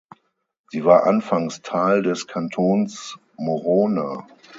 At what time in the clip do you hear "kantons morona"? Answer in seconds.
2.25-4.25